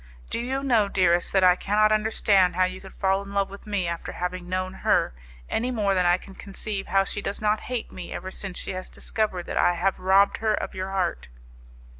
Do 0.31 0.39
you 0.39 0.63
know, 0.63 0.87
dearest, 0.87 1.31
that 1.31 1.43
I 1.43 1.55
cannot 1.55 1.91
understand 1.91 2.55
how 2.55 2.63
you 2.63 2.81
could 2.81 2.95
fall 2.95 3.21
in 3.21 3.35
love 3.35 3.51
with 3.51 3.67
me 3.67 3.87
after 3.87 4.13
having 4.13 4.49
known 4.49 4.73
her, 4.81 5.13
any 5.47 5.69
more 5.69 5.93
than 5.93 6.07
I 6.07 6.17
can 6.17 6.33
conceive 6.33 6.87
how 6.87 7.03
she 7.03 7.21
does 7.21 7.39
not 7.39 7.59
hate 7.69 7.91
me 7.91 8.11
ever 8.11 8.31
since 8.31 8.57
she 8.57 8.71
has 8.71 8.89
discovered 8.89 9.43
that 9.45 9.57
I 9.57 9.73
have 9.75 9.99
robbed 9.99 10.37
her 10.37 10.55
of 10.55 10.73
your 10.73 10.89
heart. 10.89 11.27